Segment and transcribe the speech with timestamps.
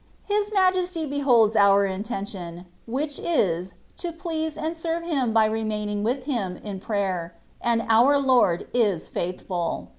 [0.23, 6.23] His Majesty beholds our intention, which is, to please and serve Him by remaining with
[6.23, 9.89] Him in prayer, and our Lord is faithful.